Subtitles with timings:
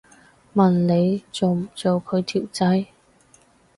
[0.55, 2.87] 問你做唔做佢條仔